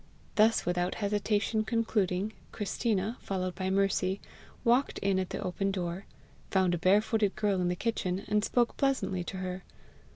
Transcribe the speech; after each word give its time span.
Thus 0.33 0.65
without 0.65 0.95
hesitation 0.95 1.63
concluding, 1.63 2.33
Christina, 2.51 3.17
followed 3.21 3.53
by 3.53 3.69
Mercy, 3.69 4.19
walked 4.63 4.97
in 4.97 5.19
at 5.19 5.29
the 5.29 5.39
open 5.43 5.69
door, 5.69 6.05
found 6.49 6.73
a 6.73 6.79
barefooted 6.79 7.35
girl 7.35 7.61
in 7.61 7.67
the 7.67 7.75
kitchen, 7.75 8.25
and 8.27 8.43
spoke 8.43 8.77
pleasantly 8.77 9.23
to 9.23 9.37
her. 9.37 9.63